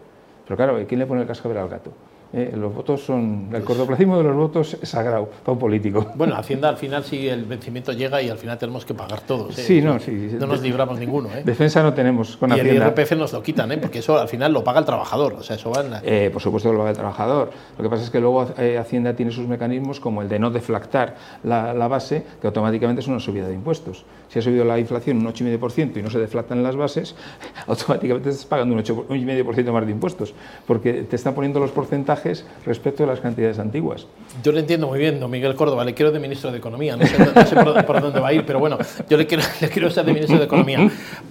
Pero 0.46 0.56
claro, 0.56 0.80
¿quién 0.88 1.00
le 1.00 1.06
pone 1.06 1.22
el 1.22 1.28
cascabel 1.28 1.58
al 1.58 1.70
gato? 1.70 1.92
Eh, 2.32 2.54
los 2.56 2.74
votos 2.74 3.02
son. 3.02 3.50
El 3.52 3.64
cortoplacismo 3.64 4.18
de 4.18 4.24
los 4.24 4.36
votos 4.36 4.78
es 4.80 4.88
sagrado 4.88 5.30
para 5.44 5.54
un 5.54 5.60
político. 5.60 6.06
Bueno, 6.14 6.36
Hacienda 6.36 6.70
al 6.70 6.78
final, 6.78 7.04
si 7.04 7.28
el 7.28 7.46
vencimiento 7.46 7.92
llega 7.92 8.22
y 8.22 8.30
al 8.30 8.38
final 8.38 8.58
tenemos 8.60 8.86
que 8.86 8.94
pagar 8.94 9.22
todos. 9.22 9.58
¿eh? 9.58 9.64
Sí, 9.64 9.82
no, 9.82 10.00
sí. 10.00 10.36
No 10.40 10.46
nos 10.46 10.62
libramos 10.62 11.00
ninguno. 11.00 11.30
¿eh? 11.34 11.42
Defensa 11.44 11.82
no 11.82 11.92
tenemos 11.94 12.38
con 12.38 12.52
y 12.52 12.54
Hacienda. 12.54 12.88
el 12.88 12.94
IRPF 12.96 13.14
nos 13.14 13.34
lo 13.34 13.42
quitan, 13.42 13.72
¿eh? 13.72 13.80
porque 13.80 14.00
eso 14.00 14.20
al 14.20 14.28
final 14.28 14.54
lo 14.54 14.64
paga 14.64 14.80
el 14.80 14.86
trabajador. 14.86 15.34
O 15.34 15.44
sea, 15.44 15.56
eso 15.56 15.72
va 15.72 15.84
eh, 16.04 16.30
por 16.32 16.42
supuesto 16.42 16.70
que 16.70 16.74
lo 16.74 16.80
paga 16.80 16.92
el 16.92 16.98
trabajador. 16.98 17.50
Lo 17.78 17.84
que 17.84 17.90
pasa 17.90 18.04
es 18.04 18.12
que 18.12 18.20
luego 18.20 18.48
Hacienda 18.80 19.16
tiene 19.16 19.32
sus 19.32 19.48
mecanismos 19.48 20.00
como 20.00 20.22
el 20.22 20.30
de 20.30 20.38
no 20.38 20.52
deflactar 20.52 21.16
la, 21.44 21.74
la 21.74 21.88
base, 21.88 22.24
que 22.40 22.46
automáticamente 22.46 23.02
es 23.02 23.08
una 23.08 23.20
subida 23.20 23.48
de 23.48 23.56
impuestos. 23.56 24.06
Si 24.28 24.38
ha 24.38 24.42
subido 24.44 24.64
la 24.66 24.78
inflación 24.78 25.18
un 25.18 25.34
8,5% 25.34 25.98
y 25.98 26.04
no 26.04 26.12
se 26.12 26.20
deflactan 26.20 26.62
las 26.62 26.76
bases, 26.76 27.16
automáticamente 27.68 28.30
estás 28.30 28.46
pagando 28.46 28.76
un 28.76 28.84
8,5% 28.84 29.72
más 29.72 29.86
de 29.88 29.92
impuestos, 29.92 30.36
porque 30.68 30.94
te 31.04 31.16
están 31.16 31.34
poniendo 31.34 31.60
los 31.60 31.72
porcentajes 31.72 32.19
porcentajes 32.20 32.46
respecto 32.66 33.04
a 33.04 33.08
las 33.08 33.20
cantidades 33.20 33.60
antiguas. 33.60 34.06
Yo 34.44 34.52
le 34.52 34.60
entiendo 34.60 34.88
muy 34.88 35.00
bien, 35.00 35.20
don 35.20 35.32
Miguel 35.32 35.56
Córdoba, 35.56 35.84
le 35.84 35.94
quiero 35.94 36.12
de 36.12 36.20
ministro 36.20 36.52
de 36.52 36.58
Economía, 36.58 36.96
no 36.96 37.06
sé, 37.06 37.18
no 37.18 37.46
sé 37.46 37.56
por, 37.56 37.86
por, 37.86 38.02
dónde 38.02 38.20
va 38.20 38.30
a 38.30 38.34
ir, 38.34 38.46
pero 38.46 38.60
bueno, 38.60 38.78
yo 39.10 39.18
le 39.18 39.26
quiero, 39.26 39.44
le 39.62 39.70
quiero 39.70 39.90
ser 39.90 40.06
de 40.06 40.14
ministro 40.14 40.38
de 40.38 40.46
Economía. 40.46 40.90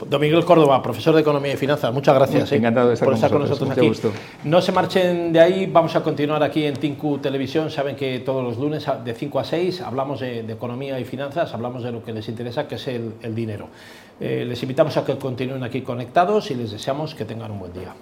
Don 0.09 0.21
Miguel 0.21 0.45
Córdoba, 0.45 0.83
profesor 0.83 1.14
de 1.14 1.21
Economía 1.21 1.52
y 1.52 1.57
Finanzas, 1.57 1.92
muchas 1.92 2.14
gracias 2.14 2.52
¿eh? 2.52 2.57
Encantado 2.57 2.88
de 2.88 2.95
estar, 2.95 3.07
por 3.07 3.14
estar 3.14 3.30
con 3.30 3.40
nosotros, 3.40 3.68
con 3.68 3.87
nosotros 3.87 4.14
aquí. 4.14 4.49
No 4.49 4.61
se 4.61 4.73
marchen 4.73 5.33
de 5.33 5.40
ahí, 5.40 5.66
vamos 5.66 5.95
a 5.97 6.02
continuar 6.02 6.42
aquí 6.42 6.64
en 6.64 6.75
Tinku 6.75 7.18
Televisión, 7.18 7.71
saben 7.71 7.97
que 7.97 8.21
todos 8.21 8.42
los 8.42 8.59
lunes 8.59 8.87
de 9.04 9.14
5 9.14 9.38
a 9.38 9.45
6 9.45 9.80
hablamos 9.83 10.21
de, 10.21 10.42
de, 10.42 10.52
economía 10.52 10.99
y 10.99 11.04
finanzas, 11.04 11.54
hablamos 11.54 11.83
de 11.83 11.92
lo 11.92 12.02
que 12.02 12.12
les 12.12 12.28
interesa, 12.28 12.66
que 12.66 12.75
es 12.76 12.88
el, 12.88 13.14
el 13.23 13.35
dinero. 13.35 13.68
Eh, 14.21 14.45
les 14.45 14.61
invitamos 14.62 14.97
a 14.97 15.04
que 15.04 15.16
continúen 15.16 15.62
aquí 15.62 15.83
conectados 15.83 16.50
y 16.50 16.54
les 16.54 16.73
deseamos 16.73 17.14
que 17.14 17.25
tengan 17.25 17.52
un 17.52 17.61
buen 17.61 17.73
día. 17.73 17.95